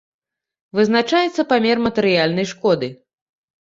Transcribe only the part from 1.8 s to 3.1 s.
матэрыяльнай шкоды.